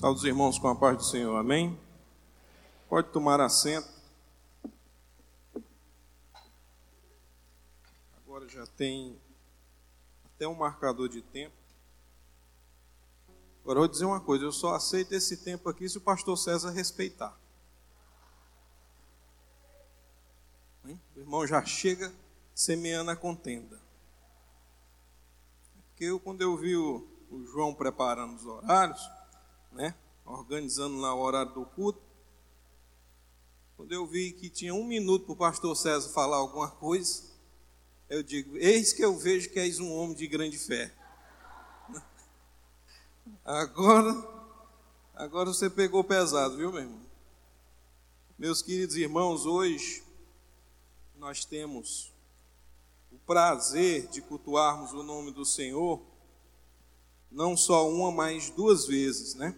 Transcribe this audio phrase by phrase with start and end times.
[0.00, 1.78] Todos os irmãos com a paz do Senhor, amém?
[2.88, 3.86] Pode tomar assento.
[8.24, 9.20] Agora já tem
[10.24, 11.54] até um marcador de tempo.
[13.62, 16.38] Agora eu vou dizer uma coisa: eu só aceito esse tempo aqui se o pastor
[16.38, 17.38] César respeitar.
[20.82, 22.10] O irmão já chega
[22.54, 23.78] semeando a contenda.
[25.90, 29.19] Porque eu, quando eu vi o, o João preparando os horários,
[29.72, 29.94] né,
[30.24, 32.00] organizando lá o horário do culto,
[33.76, 37.24] quando eu vi que tinha um minuto para o pastor César falar alguma coisa,
[38.10, 40.92] eu digo: Eis que eu vejo que és um homem de grande fé.
[43.42, 44.12] Agora,
[45.14, 47.00] agora você pegou pesado, viu, meu irmão?
[48.38, 50.02] Meus queridos irmãos, hoje
[51.16, 52.12] nós temos
[53.10, 56.02] o prazer de cultuarmos o nome do Senhor,
[57.30, 59.56] não só uma, mas duas vezes, né?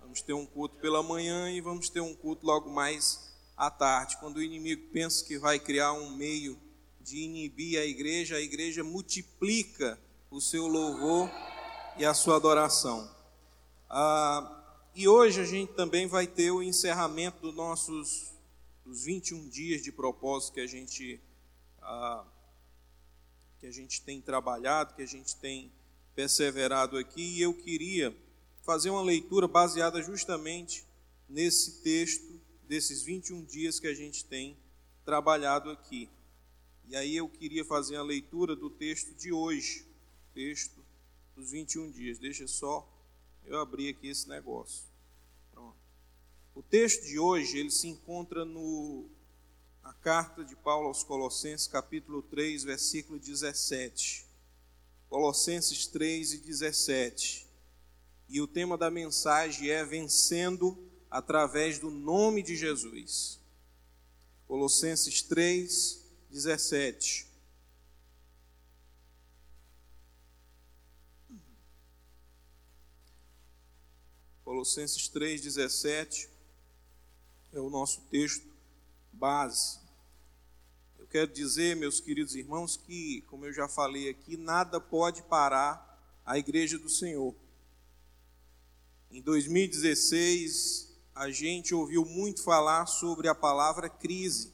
[0.00, 4.16] Vamos ter um culto pela manhã e vamos ter um culto logo mais à tarde.
[4.18, 6.58] Quando o inimigo pensa que vai criar um meio
[7.00, 9.98] de inibir a igreja, a igreja multiplica
[10.30, 11.30] o seu louvor
[11.98, 13.10] e a sua adoração.
[13.88, 18.32] Ah, e hoje a gente também vai ter o encerramento dos nossos
[18.84, 21.20] dos 21 dias de propósito que a gente
[21.82, 22.24] ah,
[23.58, 25.70] que a gente tem trabalhado, que a gente tem
[26.16, 28.16] perseverado aqui, e eu queria
[28.62, 30.84] fazer uma leitura baseada justamente
[31.28, 34.56] nesse texto desses 21 dias que a gente tem
[35.04, 36.10] trabalhado aqui.
[36.88, 39.86] E aí eu queria fazer a leitura do texto de hoje,
[40.34, 40.84] texto
[41.36, 42.18] dos 21 dias.
[42.18, 42.88] Deixa só
[43.44, 44.84] eu abrir aqui esse negócio.
[46.54, 49.10] O texto de hoje, ele se encontra no
[49.84, 54.25] a carta de Paulo aos Colossenses, capítulo 3, versículo 17.
[55.08, 57.46] Colossenses 3 e 17.
[58.28, 63.40] E o tema da mensagem é vencendo através do nome de Jesus.
[64.46, 67.26] Colossenses 3, 17.
[74.44, 76.28] Colossenses 3, 17
[77.52, 78.46] é o nosso texto
[79.12, 79.85] base.
[81.16, 86.36] Quero dizer, meus queridos irmãos, que, como eu já falei aqui, nada pode parar a
[86.36, 87.34] igreja do Senhor.
[89.10, 94.52] Em 2016, a gente ouviu muito falar sobre a palavra crise.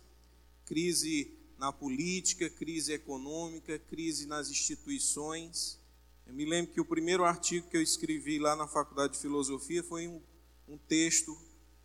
[0.64, 5.80] Crise na política, crise econômica, crise nas instituições.
[6.24, 9.82] Eu me lembro que o primeiro artigo que eu escrevi lá na Faculdade de Filosofia
[9.82, 10.22] foi um,
[10.68, 11.36] um texto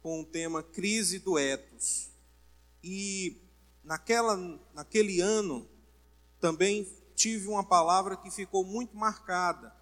[0.03, 2.11] com o tema Crise do Etos.
[2.83, 3.46] E
[3.87, 4.35] naquela,
[4.73, 5.65] naquele ano
[6.41, 9.73] também tive uma palavra que ficou muito marcada,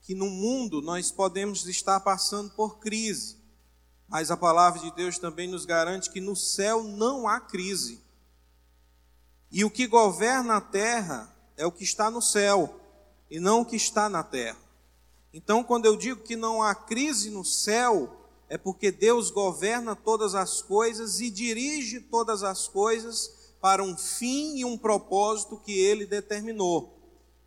[0.00, 3.36] que no mundo nós podemos estar passando por crise,
[4.08, 8.02] mas a palavra de Deus também nos garante que no céu não há crise.
[9.52, 12.80] E o que governa a terra é o que está no céu
[13.30, 14.58] e não o que está na terra.
[15.34, 20.34] Então, quando eu digo que não há crise no céu, é porque Deus governa todas
[20.34, 26.06] as coisas e dirige todas as coisas para um fim e um propósito que ele
[26.06, 26.94] determinou.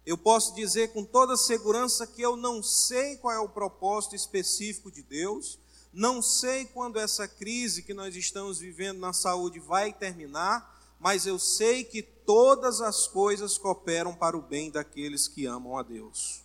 [0.06, 4.90] Eu posso dizer com toda segurança que eu não sei qual é o propósito específico
[4.90, 5.60] de Deus,
[5.94, 11.38] não sei quando essa crise que nós estamos vivendo na saúde vai terminar, mas eu
[11.38, 16.42] sei que todas as coisas cooperam para o bem daqueles que amam a Deus.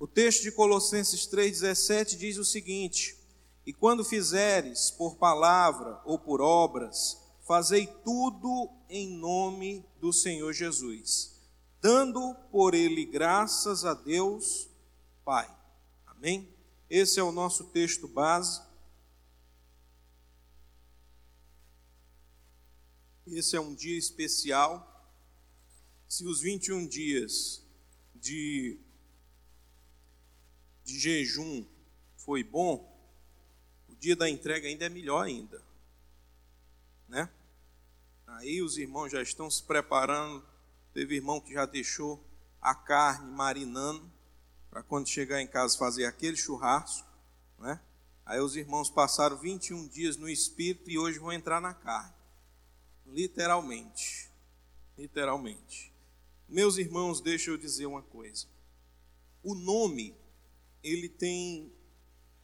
[0.00, 3.17] O texto de Colossenses 3,17 diz o seguinte:
[3.68, 11.38] e quando fizeres por palavra ou por obras, fazei tudo em nome do Senhor Jesus,
[11.78, 14.70] dando por ele graças a Deus
[15.22, 15.54] Pai.
[16.06, 16.48] Amém?
[16.88, 18.62] Esse é o nosso texto base.
[23.26, 25.12] Esse é um dia especial.
[26.08, 27.62] Se os 21 dias
[28.14, 28.80] de,
[30.82, 31.66] de jejum
[32.16, 32.96] foi bom,
[33.98, 35.62] dia da entrega ainda é melhor ainda.
[37.08, 37.28] Né?
[38.26, 40.44] Aí os irmãos já estão se preparando.
[40.92, 42.22] Teve irmão que já deixou
[42.60, 44.10] a carne marinando
[44.70, 47.08] para quando chegar em casa fazer aquele churrasco,
[47.58, 47.80] né?
[48.26, 52.12] Aí os irmãos passaram 21 dias no espírito e hoje vão entrar na carne.
[53.06, 54.30] Literalmente.
[54.98, 55.90] Literalmente.
[56.46, 58.46] Meus irmãos, deixa eu dizer uma coisa.
[59.42, 60.14] O nome
[60.82, 61.72] ele tem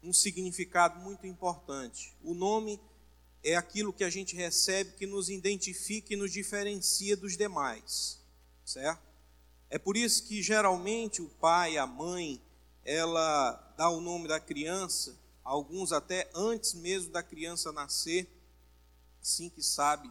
[0.05, 2.15] um significado muito importante.
[2.23, 2.79] O nome
[3.43, 8.21] é aquilo que a gente recebe que nos identifica e nos diferencia dos demais,
[8.65, 9.03] certo?
[9.71, 12.41] É por isso que geralmente o pai, a mãe,
[12.85, 18.29] ela dá o nome da criança, alguns até antes mesmo da criança nascer,
[19.21, 20.11] assim que sabe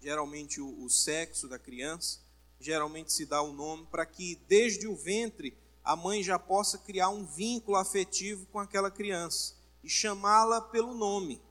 [0.00, 2.18] geralmente o, o sexo da criança,
[2.60, 7.10] geralmente se dá o nome para que desde o ventre a mãe já possa criar
[7.10, 11.42] um vínculo afetivo com aquela criança e chamá-la pelo nome.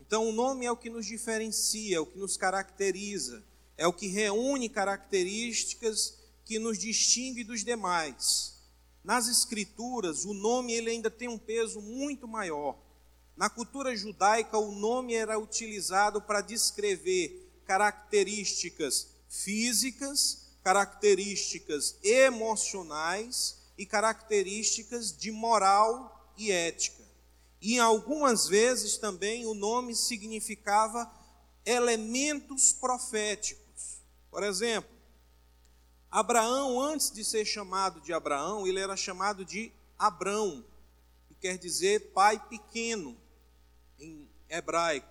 [0.00, 3.44] Então, o nome é o que nos diferencia, é o que nos caracteriza,
[3.76, 8.54] é o que reúne características que nos distingue dos demais.
[9.02, 12.78] Nas escrituras, o nome ele ainda tem um peso muito maior.
[13.36, 25.16] Na cultura judaica, o nome era utilizado para descrever características físicas, características emocionais e características
[25.16, 27.04] de moral e ética.
[27.60, 31.10] E algumas vezes também o nome significava
[31.64, 34.02] elementos proféticos.
[34.30, 34.90] Por exemplo,
[36.10, 40.64] Abraão, antes de ser chamado de Abraão, ele era chamado de Abrão,
[41.26, 43.16] que quer dizer pai pequeno
[43.98, 45.08] em hebraico.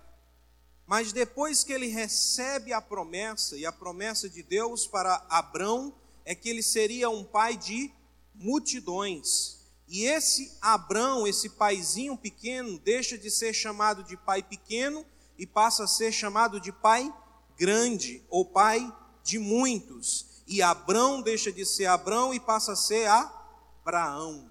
[0.86, 5.94] Mas depois que ele recebe a promessa, e a promessa de Deus para Abrão
[6.24, 7.92] é que ele seria um pai de
[8.34, 9.58] multidões.
[9.86, 15.04] E esse Abrão, esse paizinho pequeno, deixa de ser chamado de pai pequeno
[15.38, 17.12] e passa a ser chamado de pai
[17.56, 18.92] grande, ou pai
[19.22, 20.42] de muitos.
[20.46, 24.50] E Abrão deixa de ser Abrão e passa a ser Abraão.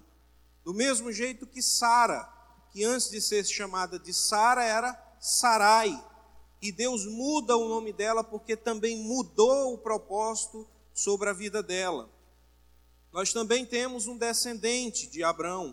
[0.64, 2.28] Do mesmo jeito que Sara,
[2.70, 6.02] que antes de ser chamada de Sara era Sarai
[6.60, 12.08] e Deus muda o nome dela porque também mudou o propósito sobre a vida dela.
[13.14, 15.72] Nós também temos um descendente de Abraão,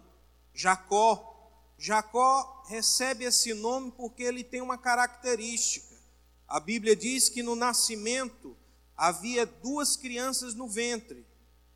[0.53, 1.73] Jacó.
[1.75, 5.99] Jacó recebe esse nome porque ele tem uma característica.
[6.47, 8.55] A Bíblia diz que no nascimento
[8.95, 11.25] havia duas crianças no ventre.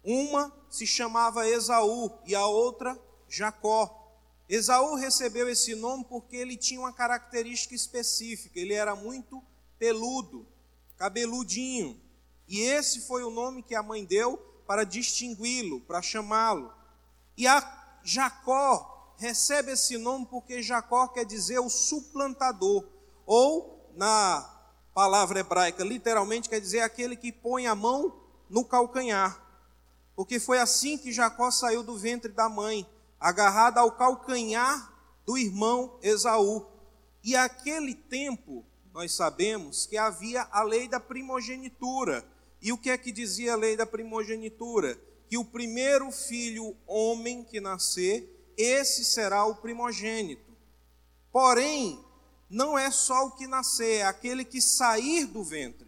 [0.04, 2.96] Uma se chamava Esaú e a outra
[3.28, 4.22] Jacó.
[4.48, 9.44] Esaú recebeu esse nome porque ele tinha uma característica específica, ele era muito
[9.80, 10.46] peludo,
[10.96, 12.00] cabeludinho.
[12.48, 16.74] E esse foi o nome que a mãe deu para distingui-lo, para chamá-lo.
[17.38, 17.46] E
[18.04, 22.86] Jacó recebe esse nome porque Jacó quer dizer o suplantador,
[23.26, 24.50] ou na
[24.94, 29.42] palavra hebraica, literalmente quer dizer aquele que põe a mão no calcanhar.
[30.16, 32.88] Porque foi assim que Jacó saiu do ventre da mãe
[33.20, 34.94] agarrada ao calcanhar
[35.26, 36.66] do irmão Esaú.
[37.24, 42.26] E aquele tempo, nós sabemos que havia a lei da primogenitura.
[42.62, 45.00] E o que é que dizia a lei da primogenitura?
[45.28, 50.54] Que o primeiro filho homem que nascer, esse será o primogênito.
[51.32, 52.00] Porém,
[52.50, 55.88] não é só o que nascer, é aquele que sair do ventre.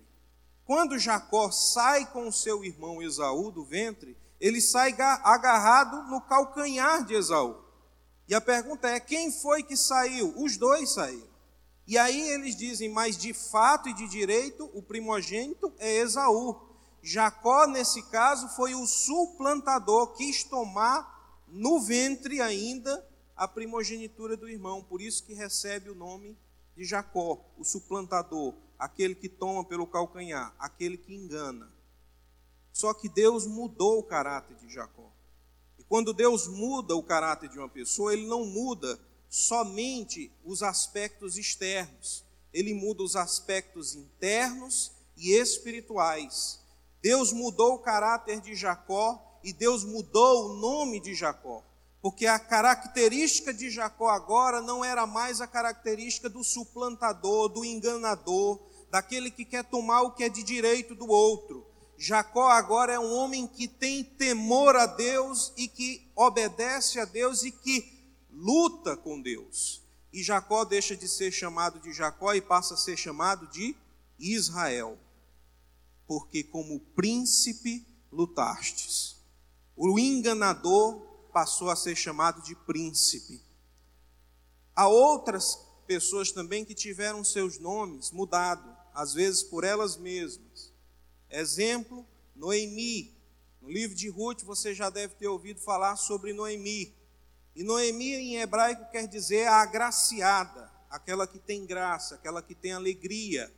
[0.65, 4.93] Quando Jacó sai com seu irmão Esaú do ventre, ele sai
[5.23, 7.55] agarrado no calcanhar de Esaú.
[8.27, 10.33] E a pergunta é: quem foi que saiu?
[10.37, 11.36] Os dois saíram.
[11.87, 16.67] E aí eles dizem: mas de fato e de direito, o primogênito é Esaú.
[17.01, 24.83] Jacó, nesse caso, foi o suplantador, quis tomar no ventre ainda a primogenitura do irmão,
[24.83, 26.37] por isso que recebe o nome
[26.75, 31.71] de Jacó, o suplantador, aquele que toma pelo calcanhar, aquele que engana.
[32.73, 35.11] Só que Deus mudou o caráter de Jacó.
[35.79, 41.37] E quando Deus muda o caráter de uma pessoa, ele não muda somente os aspectos
[41.37, 46.59] externos, ele muda os aspectos internos e espirituais.
[47.01, 51.63] Deus mudou o caráter de Jacó e Deus mudou o nome de Jacó,
[52.01, 58.59] porque a característica de Jacó agora não era mais a característica do suplantador, do enganador,
[58.89, 61.65] daquele que quer tomar o que é de direito do outro.
[61.97, 67.43] Jacó agora é um homem que tem temor a Deus e que obedece a Deus
[67.43, 67.96] e que
[68.37, 69.81] luta com Deus.
[70.13, 73.75] E Jacó deixa de ser chamado de Jacó e passa a ser chamado de
[74.19, 74.97] Israel.
[76.05, 79.17] Porque como príncipe lutastes.
[79.75, 81.01] O enganador
[81.33, 83.41] passou a ser chamado de príncipe.
[84.75, 90.71] Há outras pessoas também que tiveram seus nomes mudados, às vezes por elas mesmas.
[91.29, 93.15] Exemplo, Noemi.
[93.61, 96.96] No livro de Ruth você já deve ter ouvido falar sobre Noemi.
[97.57, 102.71] E Noemi em hebraico quer dizer a agraciada, aquela que tem graça, aquela que tem
[102.71, 103.51] alegria.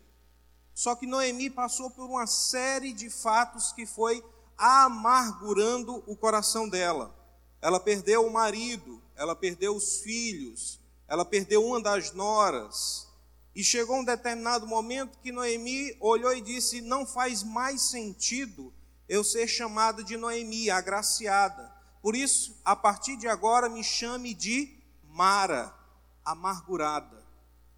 [0.73, 4.23] Só que Noemi passou por uma série de fatos que foi
[4.57, 7.13] amargurando o coração dela.
[7.61, 13.05] Ela perdeu o marido, ela perdeu os filhos, ela perdeu uma das noras,
[13.53, 18.73] e chegou um determinado momento que Noemi olhou e disse: Não faz mais sentido
[19.09, 21.68] eu ser chamada de Noemi, agraciada,
[22.01, 25.75] Por isso, a partir de agora, me chame de Mara,
[26.23, 27.25] amargurada,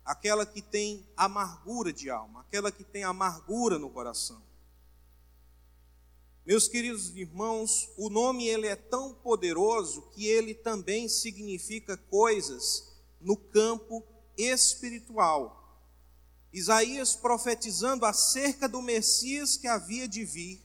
[0.05, 4.41] aquela que tem amargura de alma, aquela que tem amargura no coração.
[6.45, 13.37] Meus queridos irmãos, o nome ele é tão poderoso que ele também significa coisas no
[13.37, 14.03] campo
[14.37, 15.57] espiritual.
[16.51, 20.61] Isaías profetizando acerca do Messias que havia de vir,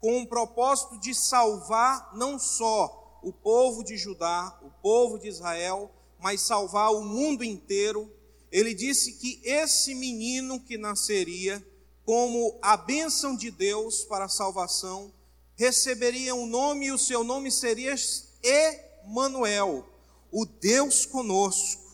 [0.00, 5.90] com o propósito de salvar não só o povo de Judá, o povo de Israel,
[6.20, 8.12] mas salvar o mundo inteiro.
[8.52, 11.64] Ele disse que esse menino que nasceria
[12.06, 15.12] como a bênção de Deus para a salvação,
[15.56, 17.96] receberia um nome e o seu nome seria
[18.44, 19.84] Emanuel,
[20.30, 21.84] o Deus conosco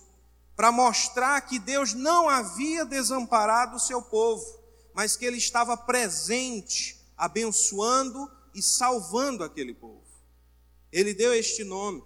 [0.55, 4.45] para mostrar que Deus não havia desamparado o seu povo,
[4.93, 10.03] mas que ele estava presente, abençoando e salvando aquele povo.
[10.91, 12.03] Ele deu este nome.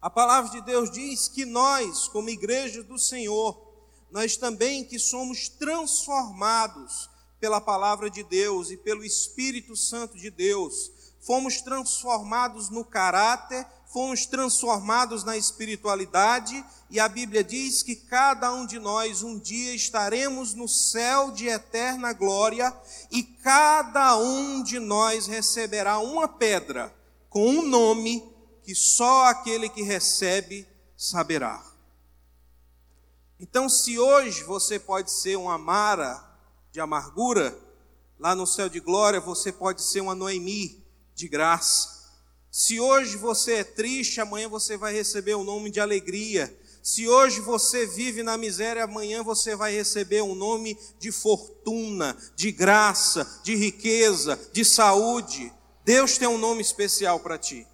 [0.00, 3.60] A palavra de Deus diz que nós, como igreja do Senhor,
[4.12, 7.10] nós também que somos transformados
[7.40, 14.26] pela palavra de Deus e pelo Espírito Santo de Deus, fomos transformados no caráter fomos
[14.26, 20.52] transformados na espiritualidade, e a Bíblia diz que cada um de nós um dia estaremos
[20.52, 22.76] no céu de eterna glória,
[23.10, 26.94] e cada um de nós receberá uma pedra
[27.30, 28.22] com um nome
[28.62, 31.64] que só aquele que recebe saberá.
[33.40, 36.22] Então, se hoje você pode ser uma Mara
[36.70, 37.58] de amargura,
[38.18, 40.84] lá no céu de glória você pode ser uma Noemi
[41.14, 41.95] de graça.
[42.58, 46.58] Se hoje você é triste, amanhã você vai receber o um nome de alegria.
[46.82, 52.50] Se hoje você vive na miséria, amanhã você vai receber um nome de fortuna, de
[52.50, 55.52] graça, de riqueza, de saúde.
[55.84, 57.66] Deus tem um nome especial para ti.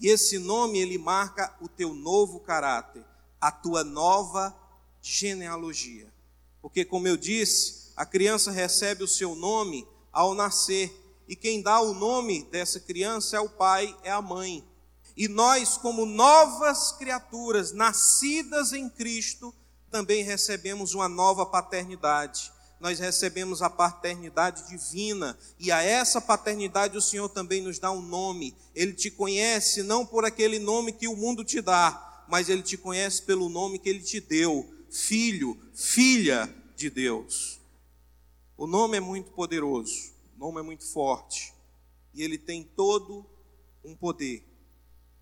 [0.00, 3.04] E esse nome ele marca o teu novo caráter,
[3.38, 4.56] a tua nova
[5.02, 6.10] genealogia.
[6.62, 11.80] Porque como eu disse, a criança recebe o seu nome ao nascer e quem dá
[11.80, 14.64] o nome dessa criança é o pai, é a mãe.
[15.16, 19.54] E nós, como novas criaturas, nascidas em Cristo,
[19.90, 22.52] também recebemos uma nova paternidade.
[22.78, 28.02] Nós recebemos a paternidade divina, e a essa paternidade o Senhor também nos dá um
[28.02, 28.54] nome.
[28.74, 32.76] Ele te conhece não por aquele nome que o mundo te dá, mas ele te
[32.76, 37.58] conhece pelo nome que ele te deu: Filho, Filha de Deus.
[38.58, 40.15] O nome é muito poderoso.
[40.36, 41.54] O nome é muito forte
[42.12, 43.24] e ele tem todo
[43.82, 44.44] um poder.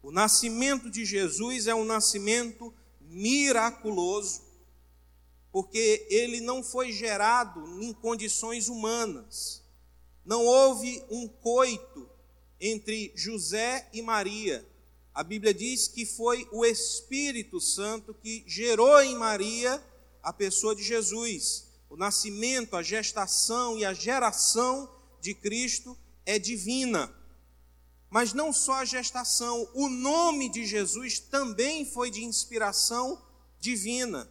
[0.02, 4.42] O nascimento de Jesus é um nascimento miraculoso,
[5.52, 9.62] porque ele não foi gerado em condições humanas.
[10.24, 12.08] Não houve um coito
[12.60, 14.66] entre José e Maria.
[15.14, 19.80] A Bíblia diz que foi o Espírito Santo que gerou em Maria
[20.20, 21.68] a pessoa de Jesus.
[21.88, 24.90] O nascimento, a gestação e a geração
[25.24, 27.10] de Cristo é divina.
[28.10, 33.20] Mas não só a gestação, o nome de Jesus também foi de inspiração
[33.58, 34.30] divina.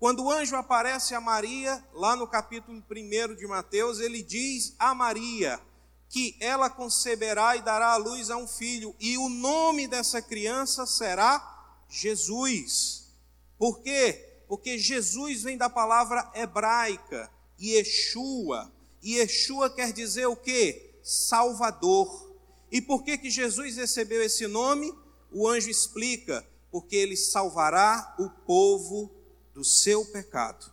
[0.00, 4.92] Quando o anjo aparece a Maria, lá no capítulo 1 de Mateus, ele diz a
[4.92, 5.60] Maria
[6.08, 10.84] que ela conceberá e dará à luz a um filho, e o nome dessa criança
[10.86, 13.14] será Jesus.
[13.56, 14.42] Por quê?
[14.48, 18.70] Porque Jesus vem da palavra hebraica, Yeshua,
[19.02, 20.94] e Yeshua quer dizer o que?
[21.02, 22.30] Salvador.
[22.70, 24.94] E por que, que Jesus recebeu esse nome?
[25.30, 29.10] O anjo explica: porque ele salvará o povo
[29.52, 30.72] do seu pecado.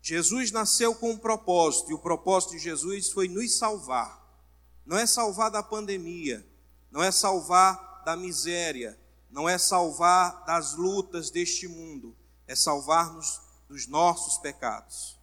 [0.00, 4.22] Jesus nasceu com um propósito, e o propósito de Jesus foi nos salvar.
[4.84, 6.46] Não é salvar da pandemia,
[6.90, 8.98] não é salvar da miséria,
[9.30, 12.14] não é salvar das lutas deste mundo,
[12.46, 15.18] é salvar-nos dos nossos pecados.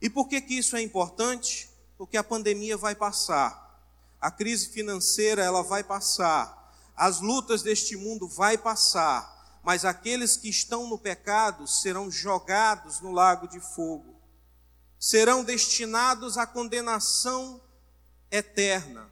[0.00, 1.68] E por que, que isso é importante?
[1.96, 3.80] Porque a pandemia vai passar,
[4.20, 10.48] a crise financeira ela vai passar, as lutas deste mundo vai passar, mas aqueles que
[10.48, 14.14] estão no pecado serão jogados no lago de fogo,
[14.98, 17.60] serão destinados à condenação
[18.30, 19.10] eterna.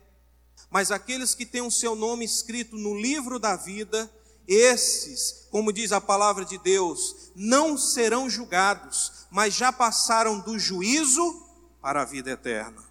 [0.71, 4.11] Mas aqueles que têm o seu nome escrito no livro da vida,
[4.49, 11.43] esses, como diz a palavra de Deus, não serão julgados, mas já passaram do juízo
[11.81, 12.85] para a vida eterna.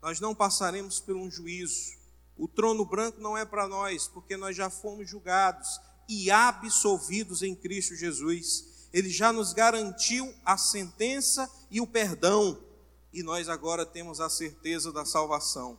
[0.00, 1.98] Nós não passaremos por um juízo.
[2.36, 7.56] O trono branco não é para nós, porque nós já fomos julgados e absolvidos em
[7.56, 8.88] Cristo Jesus.
[8.92, 12.56] Ele já nos garantiu a sentença e o perdão,
[13.12, 15.76] e nós agora temos a certeza da salvação.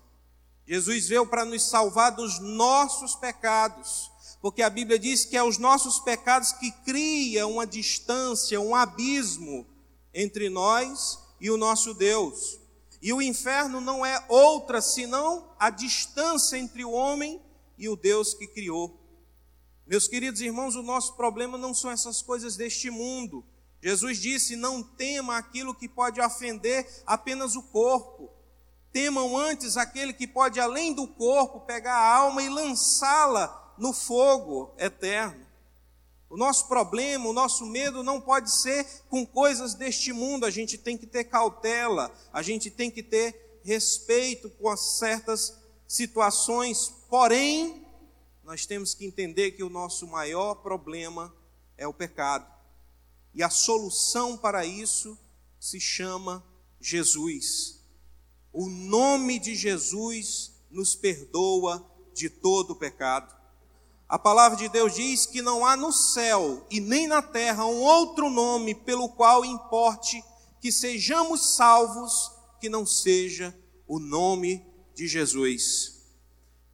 [0.68, 5.60] Jesus veio para nos salvar dos nossos pecados, porque a Bíblia diz que é os
[5.60, 9.68] nossos pecados que criam uma distância, um abismo
[10.14, 12.60] entre nós e o nosso Deus.
[13.00, 17.40] E o inferno não é outra senão a distância entre o homem
[17.78, 19.00] e o Deus que criou.
[19.86, 23.46] Meus queridos irmãos, o nosso problema não são essas coisas deste mundo.
[23.82, 28.30] Jesus disse: Não tema aquilo que pode ofender apenas o corpo.
[28.92, 34.76] Temam antes aquele que pode, além do corpo, pegar a alma e lançá-la no fogo
[34.78, 35.44] eterno.
[36.30, 40.78] O nosso problema, o nosso medo não pode ser com coisas deste mundo, a gente
[40.78, 45.58] tem que ter cautela, a gente tem que ter respeito com certas
[45.88, 47.84] situações, porém,
[48.44, 51.36] nós temos que entender que o nosso maior problema
[51.76, 52.46] é o pecado.
[53.34, 55.18] E a solução para isso
[55.60, 56.46] se chama
[56.80, 57.80] Jesus.
[58.54, 61.84] O nome de Jesus nos perdoa
[62.14, 63.41] de todo o pecado.
[64.12, 67.80] A palavra de Deus diz que não há no céu e nem na terra um
[67.80, 70.22] outro nome pelo qual importe
[70.60, 76.02] que sejamos salvos que não seja o nome de Jesus.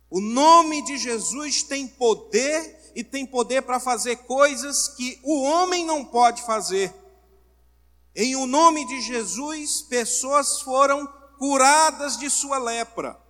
[0.09, 5.85] O nome de Jesus tem poder e tem poder para fazer coisas que o homem
[5.85, 6.91] não pode fazer.
[8.15, 11.05] Em o nome de Jesus, pessoas foram
[11.37, 13.26] curadas de sua lepra.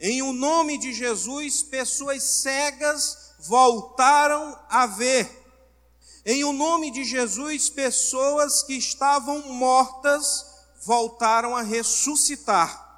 [0.00, 5.28] Em o nome de Jesus, pessoas cegas voltaram a ver.
[6.24, 10.46] Em o nome de Jesus, pessoas que estavam mortas
[10.86, 12.88] voltaram a ressuscitar.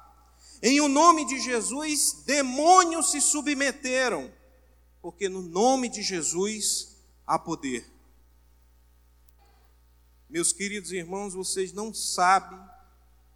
[0.61, 4.31] Em o nome de Jesus, demônios se submeteram,
[5.01, 6.95] porque no nome de Jesus
[7.27, 7.85] há poder.
[10.29, 12.59] Meus queridos irmãos, vocês não sabem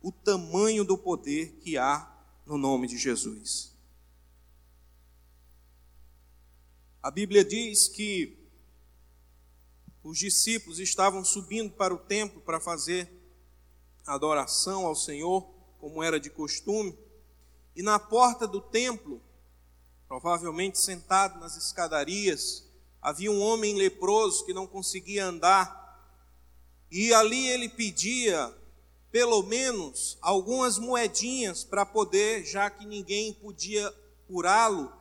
[0.01, 2.16] o tamanho do poder que há
[2.47, 3.75] no nome de Jesus.
[7.03, 8.37] A Bíblia diz que
[10.01, 13.11] os discípulos estavam subindo para o templo para fazer
[14.05, 15.41] adoração ao Senhor,
[15.77, 16.97] como era de costume,
[17.75, 19.21] e na porta do templo,
[20.07, 22.65] provavelmente sentado nas escadarias,
[23.01, 25.85] havia um homem leproso que não conseguia andar,
[26.89, 28.55] e ali ele pedia
[29.11, 33.93] pelo menos algumas moedinhas para poder, já que ninguém podia
[34.27, 34.91] curá-lo,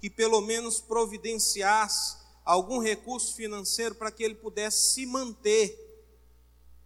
[0.00, 5.86] que pelo menos providenciasse algum recurso financeiro para que ele pudesse se manter.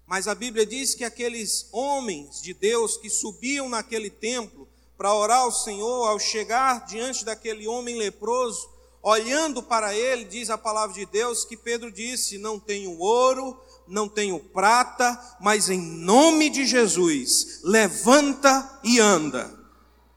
[0.06, 5.40] Mas a Bíblia diz que aqueles homens de Deus que subiam naquele templo para orar
[5.40, 8.68] ao Senhor, ao chegar diante daquele homem leproso,
[9.02, 14.09] olhando para ele, diz a palavra de Deus que Pedro disse: Não tenho ouro, não
[14.09, 19.59] tenho prata, mas em nome de Jesus, levanta e anda.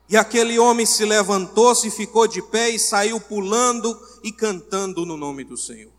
[0.08, 5.18] E aquele homem se levantou, se ficou de pé e saiu pulando e cantando no
[5.18, 5.94] nome do Senhor.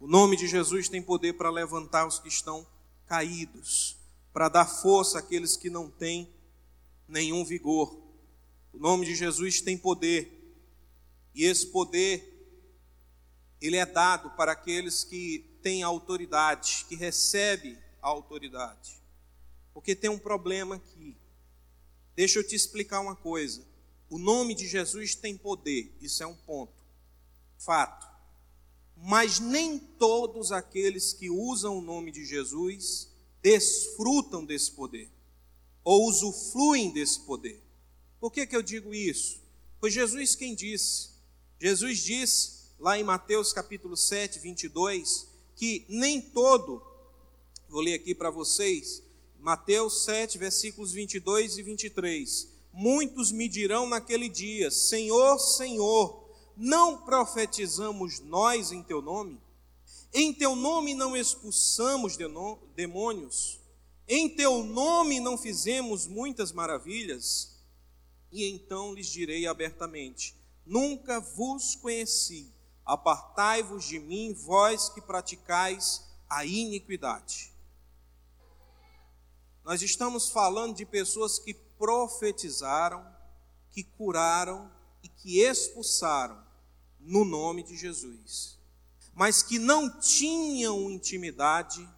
[0.00, 2.66] O nome de Jesus tem poder para levantar os que estão
[3.06, 3.96] caídos,
[4.32, 6.30] para dar força àqueles que não têm
[7.08, 7.96] nenhum vigor.
[8.72, 10.54] O nome de Jesus tem poder,
[11.34, 12.34] e esse poder
[13.60, 19.02] ele é dado para aqueles que têm autoridade, que recebe a autoridade.
[19.74, 21.16] Porque tem um problema aqui.
[22.14, 23.66] Deixa eu te explicar uma coisa.
[24.08, 26.72] O nome de Jesus tem poder, isso é um ponto.
[27.58, 28.06] Fato.
[28.96, 33.10] Mas nem todos aqueles que usam o nome de Jesus
[33.42, 35.10] desfrutam desse poder,
[35.82, 37.60] ou usufruem desse poder.
[38.20, 39.42] Por que, que eu digo isso?
[39.80, 41.10] Foi Jesus quem disse.
[41.60, 46.82] Jesus disse lá em Mateus capítulo 7, 22, que nem todo,
[47.68, 49.02] vou ler aqui para vocês,
[49.40, 52.48] Mateus 7, versículos 22 e 23.
[52.72, 59.40] Muitos me dirão naquele dia: Senhor, Senhor, não profetizamos nós em teu nome?
[60.12, 62.18] Em teu nome não expulsamos
[62.74, 63.58] demônios?
[64.06, 67.56] Em teu nome não fizemos muitas maravilhas?
[68.30, 70.34] E então lhes direi abertamente:
[70.66, 72.52] Nunca vos conheci
[72.86, 77.52] Apartai-vos de mim, vós que praticais a iniquidade.
[79.64, 83.04] Nós estamos falando de pessoas que profetizaram,
[83.72, 84.70] que curaram
[85.02, 86.40] e que expulsaram
[87.00, 88.56] no nome de Jesus,
[89.12, 91.88] mas que não tinham intimidade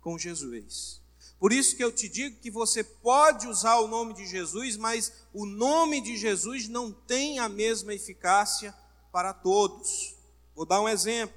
[0.00, 1.02] com Jesus.
[1.38, 5.12] Por isso que eu te digo que você pode usar o nome de Jesus, mas
[5.32, 8.74] o nome de Jesus não tem a mesma eficácia
[9.12, 10.17] para todos.
[10.58, 11.36] Vou dar um exemplo.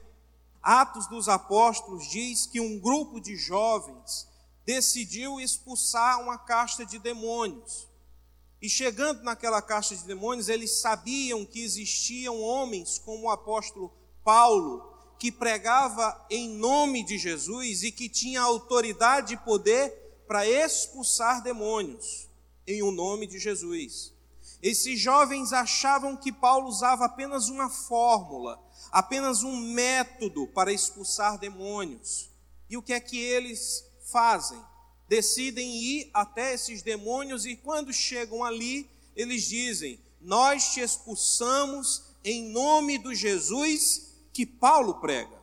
[0.63, 4.27] Atos dos Apóstolos diz que um grupo de jovens
[4.65, 7.87] decidiu expulsar uma casta de demônios.
[8.59, 14.91] E chegando naquela caixa de demônios, eles sabiam que existiam homens como o apóstolo Paulo,
[15.19, 22.27] que pregava em nome de Jesus e que tinha autoridade e poder para expulsar demônios
[22.65, 24.15] em o um nome de Jesus.
[24.61, 32.29] Esses jovens achavam que Paulo usava apenas uma fórmula, apenas um método para expulsar demônios.
[32.69, 34.61] E o que é que eles fazem?
[35.07, 42.49] Decidem ir até esses demônios e quando chegam ali, eles dizem: Nós te expulsamos em
[42.51, 45.41] nome do Jesus que Paulo prega.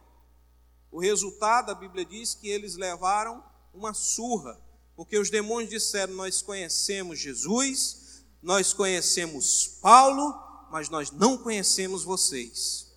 [0.90, 4.59] O resultado, a Bíblia diz que eles levaram uma surra,
[4.96, 8.08] porque os demônios disseram: Nós conhecemos Jesus,
[8.42, 10.35] nós conhecemos Paulo,
[10.70, 12.88] mas nós não conhecemos vocês.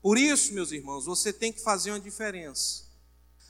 [0.00, 2.86] Por isso, meus irmãos, você tem que fazer uma diferença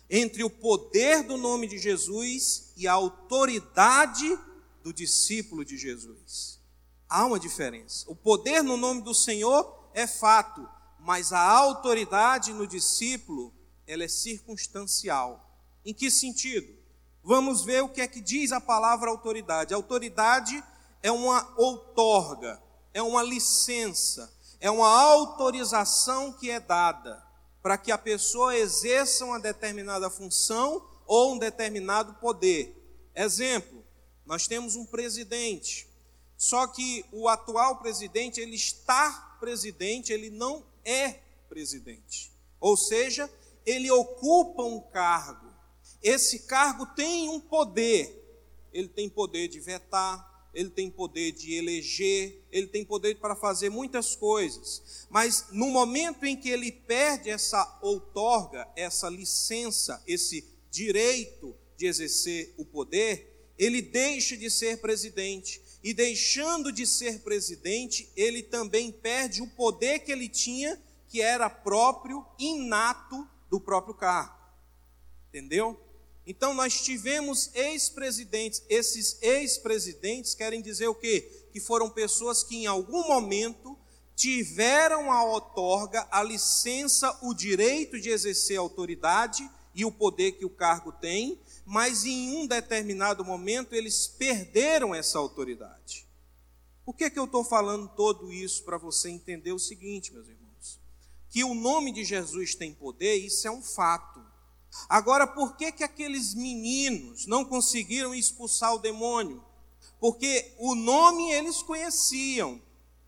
[0.09, 4.39] entre o poder do nome de Jesus e a autoridade
[4.83, 6.61] do discípulo de Jesus.
[7.09, 8.05] Há uma diferença.
[8.09, 10.67] O poder no nome do Senhor é fato,
[11.01, 13.53] mas a autoridade no discípulo,
[13.87, 15.61] ela é circunstancial.
[15.85, 16.76] Em que sentido?
[17.27, 19.75] Vamos ver o que é que diz a palavra autoridade.
[19.75, 20.63] Autoridade
[21.03, 22.63] é uma outorga,
[22.95, 27.21] é uma licença, é uma autorização que é dada
[27.61, 32.81] para que a pessoa exerça uma determinada função ou um determinado poder.
[33.13, 33.85] Exemplo,
[34.25, 35.89] nós temos um presidente,
[36.37, 42.33] só que o atual presidente, ele está presidente, ele não é presidente.
[42.61, 43.29] Ou seja,
[43.65, 45.46] ele ocupa um cargo.
[46.03, 48.23] Esse cargo tem um poder.
[48.73, 53.69] Ele tem poder de vetar, ele tem poder de eleger, ele tem poder para fazer
[53.69, 55.07] muitas coisas.
[55.11, 62.55] Mas no momento em que ele perde essa outorga, essa licença, esse direito de exercer
[62.57, 65.61] o poder, ele deixa de ser presidente.
[65.83, 71.49] E deixando de ser presidente, ele também perde o poder que ele tinha, que era
[71.51, 74.35] próprio, inato do próprio cargo.
[75.29, 75.79] Entendeu?
[76.27, 78.63] Então nós tivemos ex-presidentes.
[78.69, 81.47] Esses ex-presidentes querem dizer o quê?
[81.53, 83.79] Que foram pessoas que em algum momento
[84.17, 90.45] tiveram a outorga, a licença, o direito de exercer a autoridade e o poder que
[90.45, 96.07] o cargo tem, mas em um determinado momento eles perderam essa autoridade.
[96.83, 100.81] Por que, que eu estou falando todo isso para você entender o seguinte, meus irmãos?
[101.29, 104.25] Que o nome de Jesus tem poder, isso é um fato.
[104.89, 109.43] Agora, por que, que aqueles meninos não conseguiram expulsar o demônio?
[109.99, 112.61] Porque o nome eles conheciam,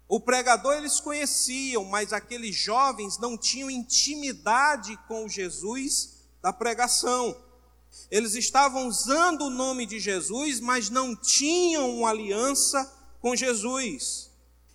[0.09, 7.37] o pregador eles conheciam, mas aqueles jovens não tinham intimidade com Jesus da pregação.
[8.11, 14.31] Eles estavam usando o nome de Jesus, mas não tinham uma aliança com Jesus.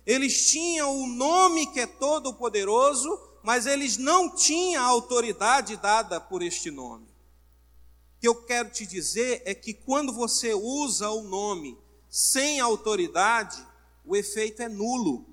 [0.06, 3.10] Eles tinham o nome que é todo poderoso,
[3.44, 7.04] mas eles não tinham a autoridade dada por este nome.
[7.04, 11.78] O que eu quero te dizer é que quando você usa o nome
[12.08, 13.62] sem autoridade,
[14.02, 15.26] o efeito é nulo.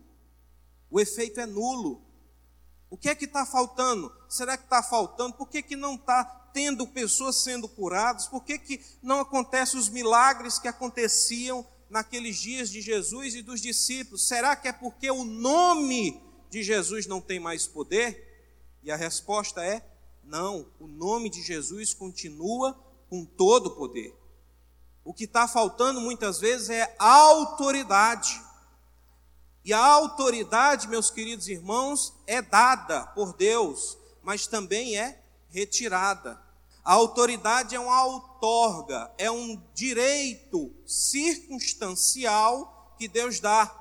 [0.90, 2.02] O efeito é nulo.
[2.90, 4.14] O que é que está faltando?
[4.28, 5.36] Será que está faltando?
[5.36, 8.28] Por que, que não está tendo pessoas sendo curadas?
[8.28, 13.62] Por que, que não acontecem os milagres que aconteciam naqueles dias de Jesus e dos
[13.62, 14.28] discípulos?
[14.28, 18.28] Será que é porque o nome de Jesus não tem mais poder?
[18.84, 19.84] E a resposta é:
[20.24, 22.78] não, o nome de Jesus continua
[23.10, 24.16] com todo o poder.
[25.04, 28.40] O que está faltando muitas vezes é autoridade.
[29.64, 36.40] E a autoridade, meus queridos irmãos, é dada por Deus, mas também é retirada.
[36.84, 43.81] A autoridade é uma outorga, é um direito circunstancial que Deus dá.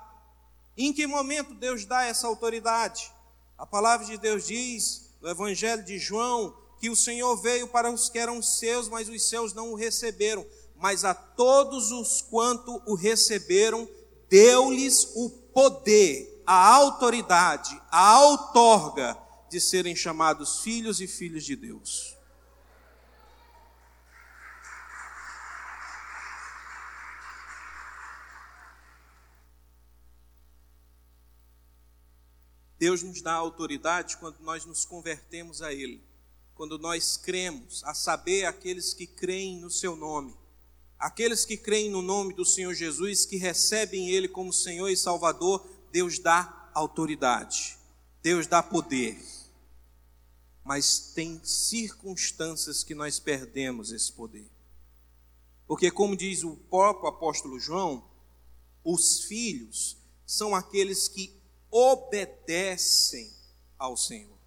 [0.82, 3.12] Em que momento Deus dá essa autoridade?
[3.58, 8.08] A palavra de Deus diz, no Evangelho de João, que o Senhor veio para os
[8.08, 10.42] que eram seus, mas os seus não o receberam.
[10.74, 13.86] Mas a todos os quanto o receberam,
[14.30, 19.18] deu-lhes o poder, a autoridade, a outorga
[19.50, 22.16] de serem chamados filhos e filhas de Deus.
[32.80, 36.02] Deus nos dá autoridade quando nós nos convertemos a Ele,
[36.54, 40.34] quando nós cremos, a saber, aqueles que creem no Seu nome,
[40.98, 45.62] aqueles que creem no nome do Senhor Jesus, que recebem Ele como Senhor e Salvador,
[45.92, 47.76] Deus dá autoridade,
[48.22, 49.22] Deus dá poder.
[50.64, 54.50] Mas tem circunstâncias que nós perdemos esse poder.
[55.66, 58.08] Porque, como diz o próprio apóstolo João,
[58.82, 61.39] os filhos são aqueles que
[61.70, 63.30] obedecem
[63.78, 64.38] ao Senhor.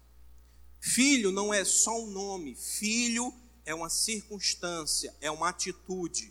[0.80, 3.32] Filho não é só um nome, filho
[3.64, 6.30] é uma circunstância, é uma atitude.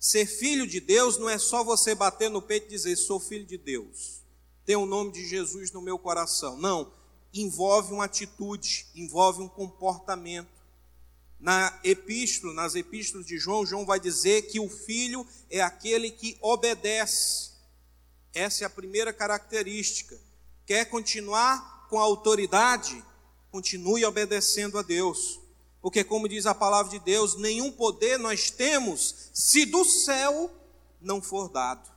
[0.00, 3.44] Ser filho de Deus não é só você bater no peito e dizer, sou filho
[3.44, 4.22] de Deus,
[4.64, 6.56] tenho o nome de Jesus no meu coração.
[6.56, 6.90] Não,
[7.32, 10.50] envolve uma atitude, envolve um comportamento.
[11.38, 16.36] Na epístola, nas epístolas de João, João vai dizer que o filho é aquele que
[16.40, 17.51] obedece.
[18.34, 20.18] Essa é a primeira característica.
[20.66, 23.04] Quer continuar com a autoridade?
[23.50, 25.40] Continue obedecendo a Deus.
[25.80, 30.50] Porque, como diz a palavra de Deus, nenhum poder nós temos se do céu
[31.00, 31.90] não for dado.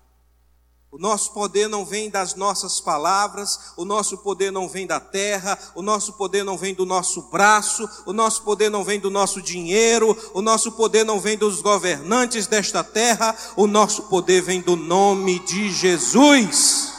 [0.96, 5.60] O nosso poder não vem das nossas palavras, o nosso poder não vem da terra,
[5.76, 9.42] o nosso poder não vem do nosso braço, o nosso poder não vem do nosso
[9.42, 14.78] dinheiro, o nosso poder não vem dos governantes desta terra, o nosso poder vem do
[14.78, 16.94] nome de Jesus.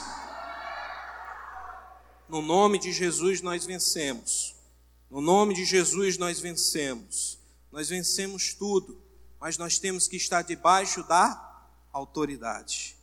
[2.29, 4.55] No nome de Jesus nós vencemos.
[5.11, 7.39] No nome de Jesus nós vencemos.
[7.73, 9.01] Nós vencemos tudo,
[9.41, 12.96] mas nós temos que estar debaixo da autoridade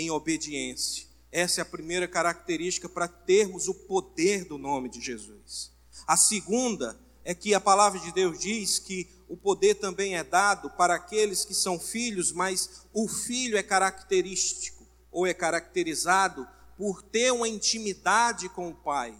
[0.00, 1.06] em obediência.
[1.30, 5.70] Essa é a primeira característica para termos o poder do nome de Jesus.
[6.06, 10.70] A segunda é que a palavra de Deus diz que o poder também é dado
[10.70, 17.30] para aqueles que são filhos, mas o filho é característico ou é caracterizado por ter
[17.30, 19.14] uma intimidade com o pai.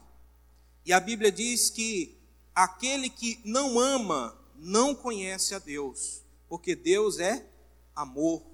[0.85, 2.19] E a Bíblia diz que
[2.55, 7.47] aquele que não ama não conhece a Deus, porque Deus é
[7.95, 8.50] amor.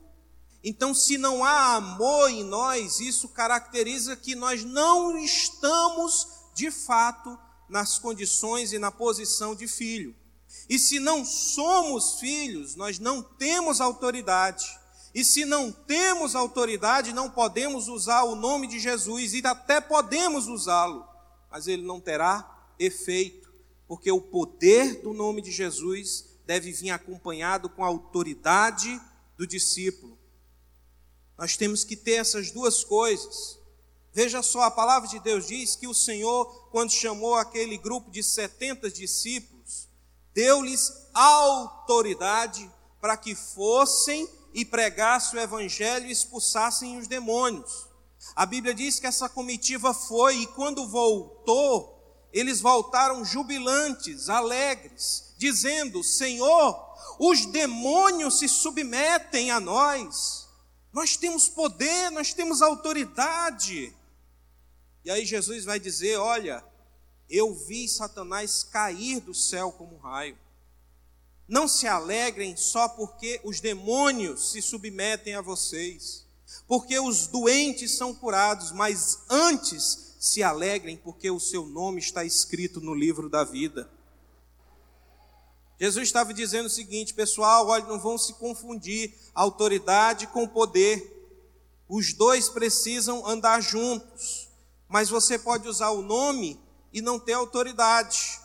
[0.62, 7.38] Então, se não há amor em nós, isso caracteriza que nós não estamos, de fato,
[7.68, 10.14] nas condições e na posição de filho.
[10.68, 14.66] E se não somos filhos, nós não temos autoridade.
[15.14, 20.46] E se não temos autoridade, não podemos usar o nome de Jesus, e até podemos
[20.46, 21.06] usá-lo,
[21.50, 23.50] mas ele não terá efeito,
[23.88, 29.00] porque o poder do nome de Jesus deve vir acompanhado com a autoridade
[29.38, 30.15] do discípulo.
[31.36, 33.58] Nós temos que ter essas duas coisas.
[34.12, 38.22] Veja só, a palavra de Deus diz que o Senhor, quando chamou aquele grupo de
[38.22, 39.88] 70 discípulos,
[40.32, 42.70] deu-lhes autoridade
[43.00, 47.86] para que fossem e pregassem o evangelho e expulsassem os demônios.
[48.34, 51.96] A Bíblia diz que essa comitiva foi e quando voltou,
[52.32, 56.78] eles voltaram jubilantes, alegres, dizendo: Senhor,
[57.18, 60.45] os demônios se submetem a nós.
[60.96, 63.94] Nós temos poder, nós temos autoridade.
[65.04, 66.64] E aí Jesus vai dizer: Olha,
[67.28, 70.38] eu vi Satanás cair do céu como um raio.
[71.46, 76.24] Não se alegrem só porque os demônios se submetem a vocês,
[76.66, 82.80] porque os doentes são curados, mas antes se alegrem porque o seu nome está escrito
[82.80, 83.86] no livro da vida.
[85.78, 91.12] Jesus estava dizendo o seguinte, pessoal, olha, não vão se confundir autoridade com poder.
[91.88, 94.48] Os dois precisam andar juntos,
[94.88, 96.58] mas você pode usar o nome
[96.92, 98.40] e não ter autoridade.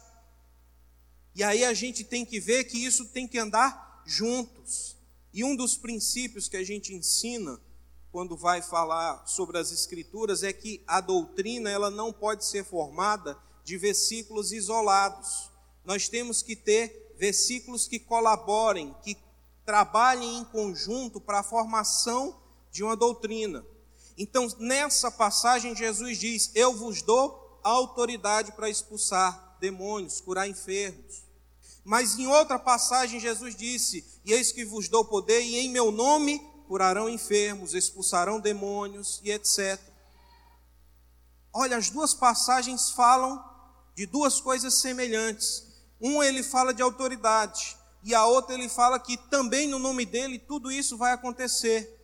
[1.34, 4.98] E aí a gente tem que ver que isso tem que andar juntos.
[5.34, 7.60] E um dos princípios que a gente ensina
[8.12, 13.38] quando vai falar sobre as escrituras é que a doutrina ela não pode ser formada
[13.63, 15.50] de versículos isolados.
[15.86, 19.16] Nós temos que ter versículos que colaborem, que
[19.64, 22.36] trabalhem em conjunto para a formação
[22.72, 23.64] de uma doutrina.
[24.18, 31.22] Então, nessa passagem, Jesus diz: Eu vos dou autoridade para expulsar demônios, curar enfermos.
[31.84, 35.92] Mas em outra passagem, Jesus disse: E eis que vos dou poder, e em meu
[35.92, 39.80] nome curarão enfermos, expulsarão demônios e etc.
[41.54, 43.44] Olha, as duas passagens falam
[43.96, 45.71] de duas coisas semelhantes.
[46.02, 50.40] Um ele fala de autoridade, e a outra ele fala que também no nome dele
[50.40, 51.98] tudo isso vai acontecer.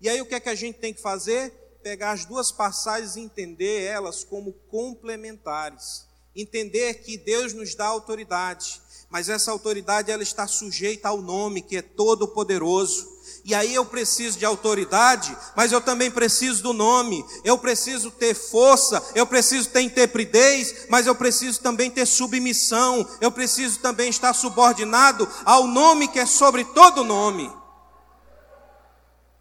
[0.00, 1.50] E aí o que é que a gente tem que fazer?
[1.82, 6.06] Pegar as duas passagens e entender elas como complementares.
[6.34, 8.81] Entender que Deus nos dá autoridade,
[9.12, 13.12] mas essa autoridade ela está sujeita ao nome que é todo poderoso
[13.44, 17.24] e aí eu preciso de autoridade, mas eu também preciso do nome.
[17.44, 23.08] Eu preciso ter força, eu preciso ter intrepidez, mas eu preciso também ter submissão.
[23.20, 27.50] Eu preciso também estar subordinado ao nome que é sobre todo nome.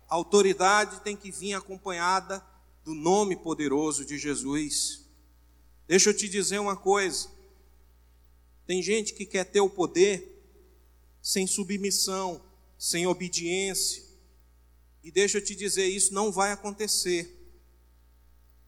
[0.09, 2.43] A autoridade tem que vir acompanhada
[2.83, 5.05] do nome poderoso de Jesus.
[5.87, 7.29] Deixa eu te dizer uma coisa.
[8.71, 10.49] Tem gente que quer ter o poder
[11.21, 12.41] sem submissão
[12.77, 14.01] sem obediência.
[15.03, 17.53] E deixa eu te dizer, isso não vai acontecer.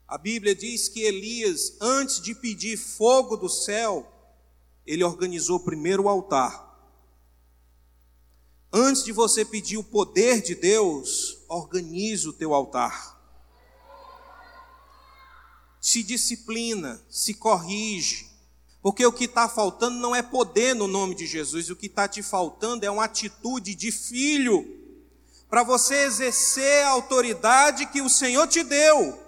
[0.06, 4.06] A Bíblia diz que Elias, antes de pedir fogo do céu,
[4.86, 7.02] ele organizou primeiro o altar.
[8.74, 13.18] Antes de você pedir o poder de Deus, organize o teu altar.
[15.80, 18.33] Se disciplina, se corrige,
[18.84, 22.08] porque o que está faltando não é poder no nome de Jesus, o que está
[22.08, 24.64] te faltando é uma atitude de filho,
[25.50, 29.20] para você exercer a autoridade que o Senhor te deu.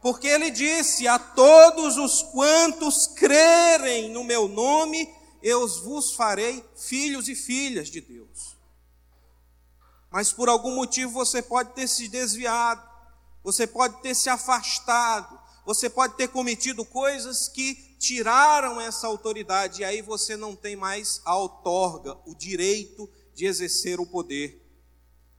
[0.00, 5.08] Porque ele disse: A todos os quantos crerem no meu nome,
[5.42, 8.60] eu vos farei filhos e filhas de Deus
[10.10, 12.82] mas por algum motivo você pode ter se desviado,
[13.44, 19.84] você pode ter se afastado, você pode ter cometido coisas que tiraram essa autoridade, e
[19.84, 24.60] aí você não tem mais a outorga, o direito de exercer o poder.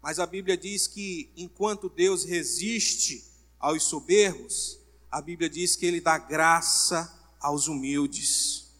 [0.01, 3.23] Mas a Bíblia diz que enquanto Deus resiste
[3.59, 4.79] aos soberbos,
[5.11, 8.71] a Bíblia diz que Ele dá graça aos humildes.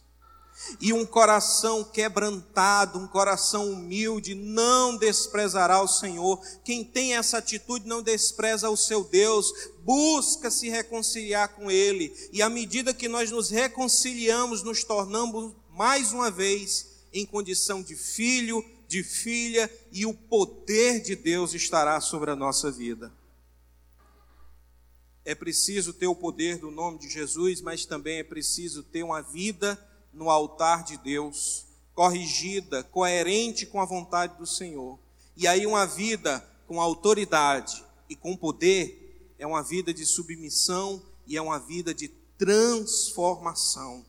[0.80, 6.40] E um coração quebrantado, um coração humilde, não desprezará o Senhor.
[6.64, 9.52] Quem tem essa atitude não despreza o seu Deus,
[9.84, 12.14] busca se reconciliar com Ele.
[12.32, 17.94] E à medida que nós nos reconciliamos, nos tornamos mais uma vez em condição de
[17.94, 23.12] filho, de filha, e o poder de Deus estará sobre a nossa vida.
[25.24, 29.20] É preciso ter o poder do nome de Jesus, mas também é preciso ter uma
[29.20, 29.78] vida
[30.12, 31.64] no altar de Deus,
[31.94, 34.98] corrigida, coerente com a vontade do Senhor.
[35.36, 39.01] E aí, uma vida com autoridade e com poder
[39.42, 42.06] é uma vida de submissão e é uma vida de
[42.38, 44.06] transformação.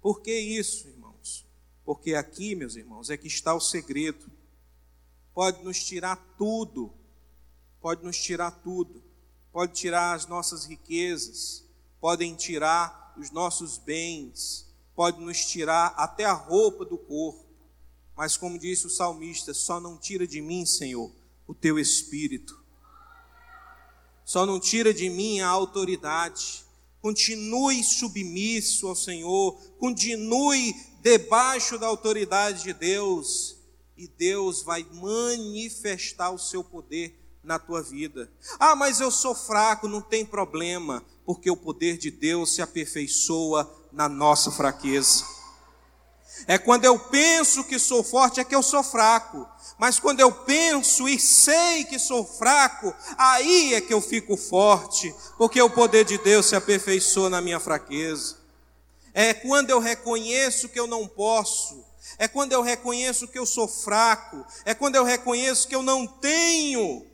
[0.00, 1.44] Por que isso, irmãos?
[1.84, 4.24] Porque aqui, meus irmãos, é que está o segredo.
[5.34, 6.90] Pode nos tirar tudo,
[7.78, 9.04] pode nos tirar tudo,
[9.52, 11.62] pode tirar as nossas riquezas,
[12.00, 17.44] podem tirar os nossos bens, pode nos tirar até a roupa do corpo,
[18.16, 21.12] mas como disse o salmista, só não tira de mim, Senhor,
[21.46, 22.64] o teu espírito.
[24.26, 26.64] Só não tira de mim a autoridade.
[27.00, 33.56] Continue submisso ao Senhor, continue debaixo da autoridade de Deus,
[33.96, 38.28] e Deus vai manifestar o seu poder na tua vida.
[38.58, 43.72] Ah, mas eu sou fraco, não tem problema, porque o poder de Deus se aperfeiçoa
[43.92, 45.24] na nossa fraqueza.
[46.48, 49.46] É quando eu penso que sou forte, é que eu sou fraco.
[49.78, 55.14] Mas quando eu penso e sei que sou fraco, aí é que eu fico forte,
[55.36, 58.38] porque o poder de Deus se aperfeiçoa na minha fraqueza.
[59.12, 61.84] É quando eu reconheço que eu não posso,
[62.18, 66.06] é quando eu reconheço que eu sou fraco, é quando eu reconheço que eu não
[66.06, 67.06] tenho.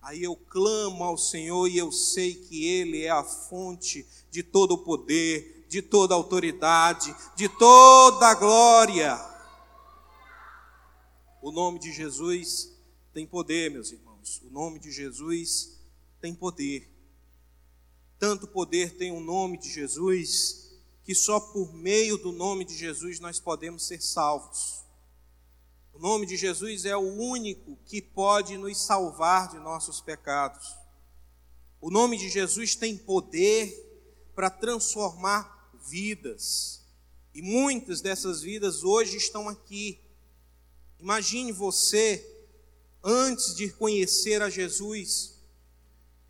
[0.00, 4.72] Aí eu clamo ao Senhor e eu sei que Ele é a fonte de todo
[4.72, 9.33] o poder, de toda autoridade, de toda glória.
[11.44, 12.74] O nome de Jesus
[13.12, 14.40] tem poder, meus irmãos.
[14.46, 15.78] O nome de Jesus
[16.18, 16.90] tem poder.
[18.18, 23.20] Tanto poder tem o nome de Jesus, que só por meio do nome de Jesus
[23.20, 24.86] nós podemos ser salvos.
[25.92, 30.74] O nome de Jesus é o único que pode nos salvar de nossos pecados.
[31.78, 33.70] O nome de Jesus tem poder
[34.34, 36.82] para transformar vidas.
[37.34, 40.00] E muitas dessas vidas hoje estão aqui.
[41.04, 42.26] Imagine você,
[43.02, 45.38] antes de conhecer a Jesus,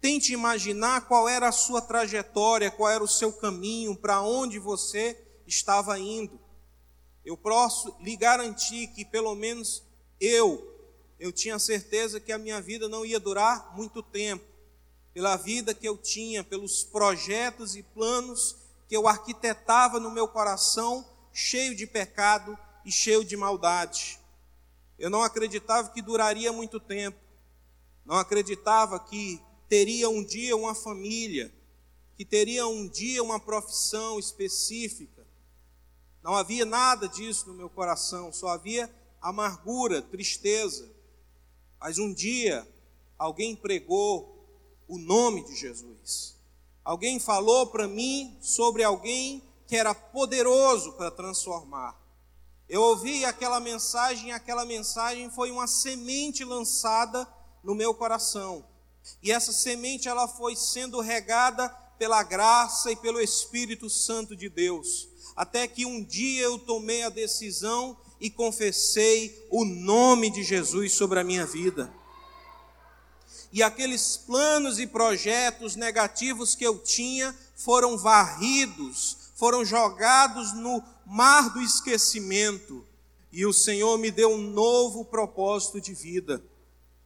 [0.00, 5.16] tente imaginar qual era a sua trajetória, qual era o seu caminho, para onde você
[5.46, 6.40] estava indo.
[7.24, 9.84] Eu posso lhe garantir que, pelo menos
[10.20, 10.76] eu,
[11.20, 14.44] eu tinha certeza que a minha vida não ia durar muito tempo,
[15.12, 18.56] pela vida que eu tinha, pelos projetos e planos
[18.88, 24.23] que eu arquitetava no meu coração, cheio de pecado e cheio de maldade.
[24.98, 27.18] Eu não acreditava que duraria muito tempo,
[28.04, 31.52] não acreditava que teria um dia uma família,
[32.16, 35.26] que teria um dia uma profissão específica.
[36.22, 38.90] Não havia nada disso no meu coração, só havia
[39.20, 40.88] amargura, tristeza.
[41.80, 42.66] Mas um dia
[43.18, 44.46] alguém pregou
[44.86, 46.36] o nome de Jesus.
[46.84, 51.98] Alguém falou para mim sobre alguém que era poderoso para transformar.
[52.68, 57.28] Eu ouvi aquela mensagem, aquela mensagem foi uma semente lançada
[57.62, 58.64] no meu coração.
[59.22, 65.08] E essa semente ela foi sendo regada pela graça e pelo Espírito Santo de Deus,
[65.36, 71.20] até que um dia eu tomei a decisão e confessei o nome de Jesus sobre
[71.20, 71.92] a minha vida.
[73.52, 81.50] E aqueles planos e projetos negativos que eu tinha foram varridos, foram jogados no mar
[81.50, 82.84] do esquecimento,
[83.32, 86.42] e o Senhor me deu um novo propósito de vida.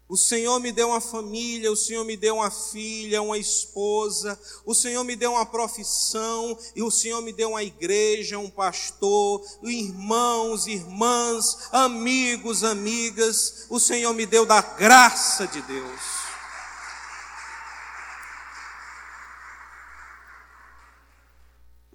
[0.09, 4.75] O Senhor me deu uma família, o Senhor me deu uma filha, uma esposa, o
[4.75, 10.67] Senhor me deu uma profissão, e o Senhor me deu uma igreja, um pastor, irmãos,
[10.67, 13.67] irmãs, amigos, amigas.
[13.69, 16.28] O Senhor me deu da graça de Deus.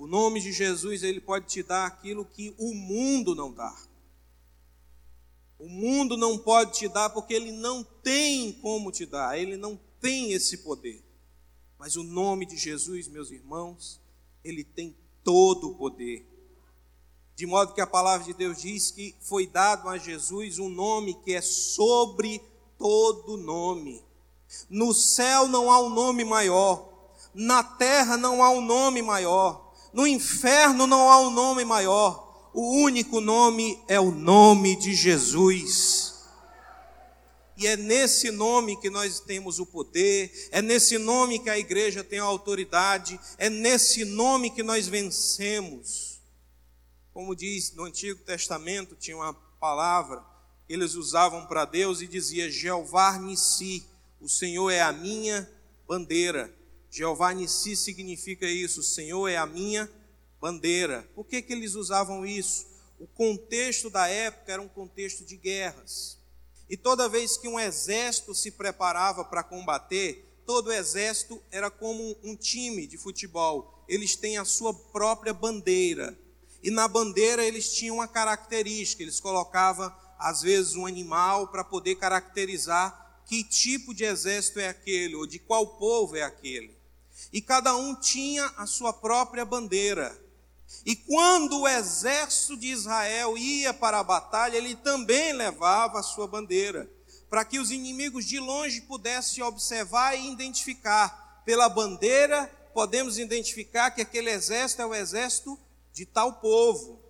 [0.04, 3.74] O nome de Jesus, ele pode te dar aquilo que o mundo não dá.
[5.58, 9.80] O mundo não pode te dar porque ele não tem como te dar, ele não
[10.01, 11.01] tem esse poder.
[11.80, 14.01] Mas o nome de Jesus, meus irmãos,
[14.43, 14.93] ele tem
[15.24, 16.28] todo o poder.
[17.34, 21.14] De modo que a palavra de Deus diz que foi dado a Jesus um nome
[21.24, 22.41] que é sobre
[22.78, 24.04] todo nome.
[24.70, 29.62] No céu não há um nome maior, na terra não há um nome maior,
[29.93, 32.23] no inferno não há um nome maior
[32.53, 36.13] o único nome é o nome de Jesus.
[37.57, 42.03] E é nesse nome que nós temos o poder, é nesse nome que a igreja
[42.03, 46.21] tem a autoridade, é nesse nome que nós vencemos.
[47.11, 50.23] Como diz no Antigo Testamento, tinha uma palavra
[50.67, 53.85] que eles usavam para Deus e dizia: Jeová Nissi,
[54.19, 55.49] o Senhor é a minha
[55.87, 56.53] bandeira.
[56.93, 59.89] Jeová Nissi significa isso, o Senhor é a minha
[60.39, 61.09] bandeira.
[61.15, 62.67] Por que, que eles usavam isso?
[62.99, 66.19] O contexto da época era um contexto de guerras.
[66.69, 72.35] E toda vez que um exército se preparava para combater, todo exército era como um
[72.35, 73.83] time de futebol.
[73.87, 76.15] Eles têm a sua própria bandeira.
[76.61, 81.95] E na bandeira eles tinham uma característica, eles colocavam às vezes um animal para poder
[81.95, 86.82] caracterizar que tipo de exército é aquele ou de qual povo é aquele.
[87.34, 90.15] E cada um tinha a sua própria bandeira.
[90.86, 96.27] E quando o exército de Israel ia para a batalha, ele também levava a sua
[96.27, 96.88] bandeira,
[97.31, 101.41] para que os inimigos de longe pudessem observar e identificar.
[101.43, 105.59] Pela bandeira, podemos identificar que aquele exército é o exército
[105.91, 107.01] de tal povo.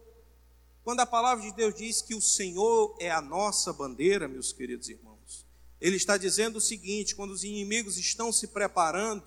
[0.85, 4.87] Quando a palavra de Deus diz que o Senhor é a nossa bandeira, meus queridos
[4.87, 5.45] irmãos,
[5.81, 9.23] ele está dizendo o seguinte: quando os inimigos estão se preparando,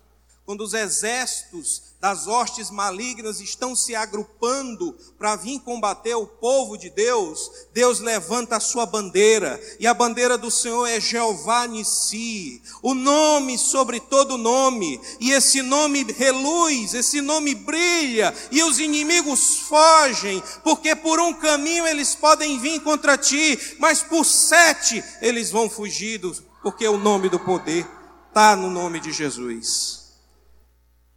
[0.47, 6.88] quando os exércitos das hostes malignas estão se agrupando para vir combater o povo de
[6.88, 12.94] Deus, Deus levanta a sua bandeira, e a bandeira do Senhor é Jeová Nissi, o
[12.94, 20.40] nome sobre todo nome, e esse nome reluz, esse nome brilha, e os inimigos fogem,
[20.62, 26.20] porque por um caminho eles podem vir contra ti, mas por sete eles vão fugir,
[26.62, 27.84] porque o nome do poder
[28.28, 30.05] está no nome de Jesus.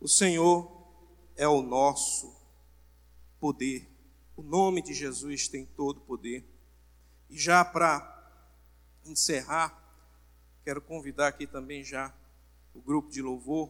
[0.01, 0.71] O Senhor
[1.35, 2.33] é o nosso
[3.37, 3.85] poder.
[4.33, 6.45] O nome de Jesus tem todo o poder.
[7.29, 8.15] E já para
[9.03, 9.77] encerrar,
[10.63, 12.15] quero convidar aqui também já
[12.73, 13.69] o grupo de louvor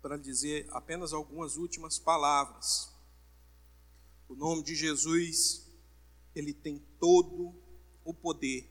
[0.00, 2.94] para dizer apenas algumas últimas palavras.
[4.28, 5.66] O nome de Jesus,
[6.32, 7.52] ele tem todo
[8.04, 8.70] o poder,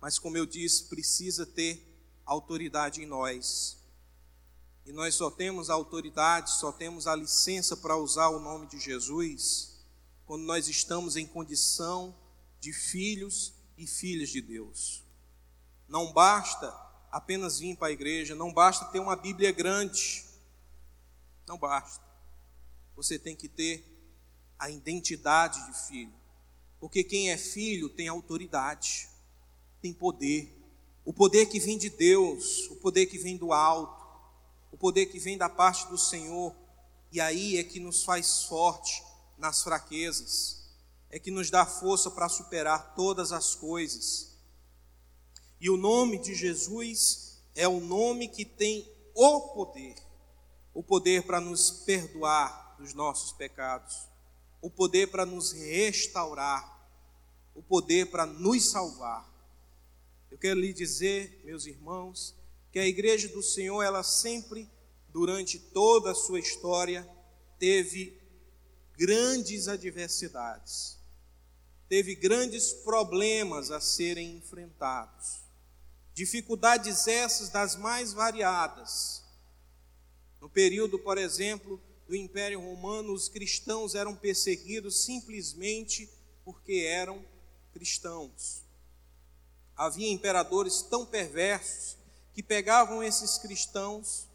[0.00, 1.91] mas como eu disse, precisa ter
[2.32, 3.78] autoridade em nós.
[4.84, 8.80] E nós só temos a autoridade, só temos a licença para usar o nome de
[8.80, 9.72] Jesus
[10.24, 12.16] quando nós estamos em condição
[12.58, 15.04] de filhos e filhas de Deus.
[15.88, 16.74] Não basta
[17.10, 20.24] apenas vir para a igreja, não basta ter uma Bíblia grande.
[21.46, 22.02] Não basta.
[22.96, 23.84] Você tem que ter
[24.58, 26.14] a identidade de filho.
[26.80, 29.08] Porque quem é filho tem autoridade,
[29.80, 30.61] tem poder
[31.04, 34.02] o poder que vem de Deus, o poder que vem do alto,
[34.70, 36.54] o poder que vem da parte do Senhor,
[37.10, 39.02] e aí é que nos faz forte
[39.36, 40.62] nas fraquezas,
[41.10, 44.32] é que nos dá força para superar todas as coisas.
[45.60, 49.94] E o nome de Jesus é o nome que tem o poder,
[50.72, 54.08] o poder para nos perdoar dos nossos pecados,
[54.60, 56.88] o poder para nos restaurar,
[57.54, 59.31] o poder para nos salvar.
[60.32, 62.34] Eu quero lhe dizer, meus irmãos,
[62.72, 64.66] que a igreja do Senhor, ela sempre,
[65.10, 67.06] durante toda a sua história,
[67.58, 68.18] teve
[68.96, 70.98] grandes adversidades,
[71.86, 75.42] teve grandes problemas a serem enfrentados,
[76.14, 79.22] dificuldades essas das mais variadas.
[80.40, 81.78] No período, por exemplo,
[82.08, 86.08] do Império Romano, os cristãos eram perseguidos simplesmente
[86.42, 87.22] porque eram
[87.74, 88.62] cristãos.
[89.76, 91.96] Havia imperadores tão perversos
[92.34, 94.26] que pegavam esses cristãos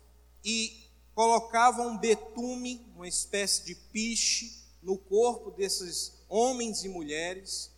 [0.44, 7.72] e colocavam betume, uma espécie de piche, no corpo desses homens e mulheres,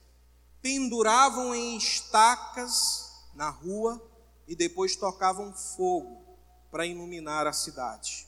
[0.61, 4.01] penduravam em estacas na rua
[4.47, 6.21] e depois tocavam fogo
[6.69, 8.27] para iluminar a cidade.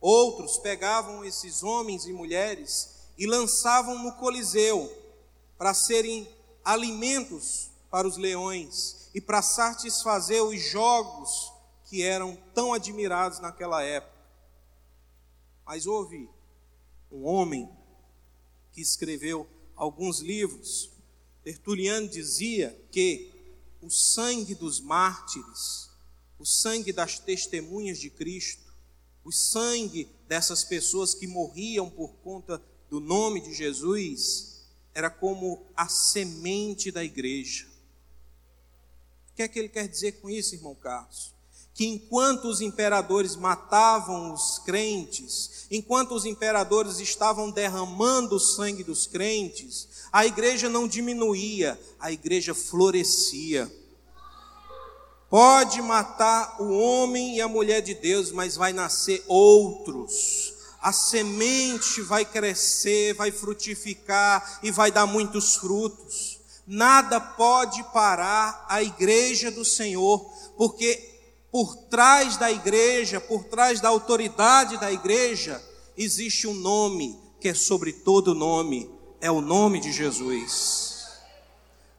[0.00, 4.92] Outros pegavam esses homens e mulheres e lançavam no Coliseu
[5.56, 6.28] para serem
[6.64, 11.52] alimentos para os leões e para satisfazer os jogos
[11.84, 14.18] que eram tão admirados naquela época.
[15.64, 16.28] Mas houve
[17.10, 17.68] um homem
[18.72, 20.90] que escreveu alguns livros.
[21.42, 23.32] Tertuliano dizia que
[23.80, 25.90] o sangue dos mártires,
[26.38, 28.68] o sangue das testemunhas de Cristo,
[29.24, 34.64] o sangue dessas pessoas que morriam por conta do nome de Jesus,
[34.94, 37.68] era como a semente da igreja.
[39.38, 41.32] Que é que ele quer dizer com isso, irmão Carlos?
[41.72, 49.06] que enquanto os imperadores matavam os crentes, enquanto os imperadores estavam derramando o sangue dos
[49.06, 53.72] crentes, a igreja não diminuía, a igreja florescia.
[55.30, 60.52] Pode matar o homem e a mulher de Deus, mas vai nascer outros.
[60.80, 66.37] A semente vai crescer, vai frutificar e vai dar muitos frutos.
[66.70, 70.20] Nada pode parar a igreja do Senhor,
[70.54, 71.02] porque
[71.50, 75.64] por trás da igreja, por trás da autoridade da igreja,
[75.96, 81.06] existe um nome que é sobre todo nome, é o nome de Jesus.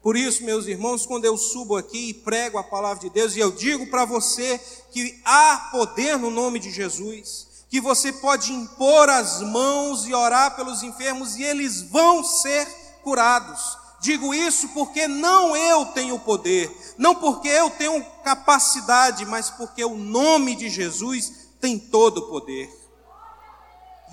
[0.03, 3.39] Por isso, meus irmãos, quando eu subo aqui e prego a palavra de Deus, e
[3.39, 4.61] eu digo para você
[4.91, 10.55] que há poder no nome de Jesus, que você pode impor as mãos e orar
[10.55, 12.67] pelos enfermos e eles vão ser
[13.01, 13.78] curados.
[14.02, 19.97] Digo isso porque não eu tenho poder, não porque eu tenho capacidade, mas porque o
[19.97, 22.70] nome de Jesus tem todo o poder.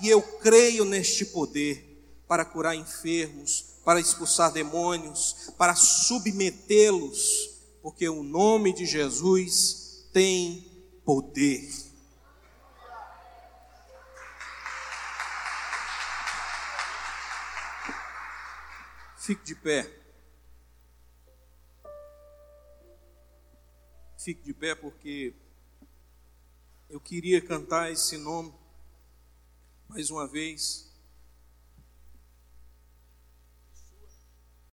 [0.01, 1.83] E eu creio neste poder
[2.27, 7.49] para curar enfermos, para expulsar demônios, para submetê-los,
[7.81, 10.69] porque o nome de Jesus tem
[11.05, 11.86] poder.
[19.27, 19.85] Fique de pé.
[24.17, 25.35] Fique de pé porque
[26.89, 28.53] eu queria cantar esse nome
[29.89, 30.86] mais uma vez.